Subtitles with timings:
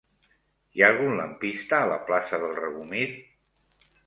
[0.77, 3.05] Hi ha algun lampista a la plaça del Regomir?